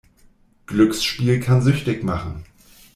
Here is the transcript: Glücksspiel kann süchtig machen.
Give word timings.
Glücksspiel 0.65 1.39
kann 1.41 1.61
süchtig 1.61 2.01
machen. 2.03 2.43